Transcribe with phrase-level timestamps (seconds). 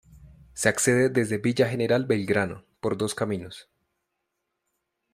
[0.55, 3.69] Se accede desde Villa General Belgrano, por dos caminos.